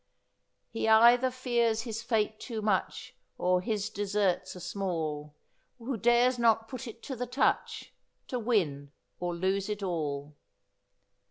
'He 0.73 0.87
either 0.87 1.29
fears 1.29 1.81
his 1.81 2.01
fate 2.01 2.39
too 2.39 2.63
much, 2.63 3.13
Or 3.37 3.61
his 3.61 3.87
deserts 3.87 4.55
are 4.55 4.59
small, 4.59 5.35
Who 5.77 5.95
dares 5.95 6.39
not 6.39 6.67
put 6.67 6.87
it 6.87 7.03
to 7.03 7.15
the 7.15 7.27
touch, 7.27 7.93
To 8.29 8.39
win 8.39 8.91
or 9.19 9.35
lose 9.35 9.69
it 9.69 9.83
all.' 9.83 10.33